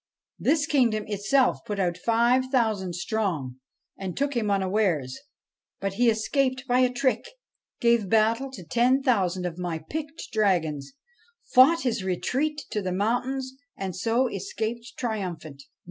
This 0.39 0.65
kingdom 0.65 1.03
itself 1.05 1.59
put 1.63 1.77
out 1.79 1.95
five 1.95 2.45
thousand 2.51 2.95
strong, 2.95 3.57
and 3.99 4.17
took 4.17 4.35
him 4.35 4.49
unawares. 4.49 5.15
But 5.79 5.93
he 5.93 6.09
escaped 6.09 6.65
by 6.67 6.79
a 6.79 6.91
trick, 6.91 7.27
gave 7.79 8.09
battle 8.09 8.49
to 8.53 8.63
ten 8.65 9.03
thousand 9.03 9.45
of 9.45 9.59
my 9.59 9.77
picked 9.77 10.29
dragons, 10.31 10.93
fought 11.53 11.81
his 11.81 12.03
retreat 12.03 12.63
to 12.71 12.81
the 12.81 12.91
mountains, 12.91 13.53
and 13.77 13.95
so 13.95 14.27
escaped 14.27 14.91
triumphant. 14.97 15.61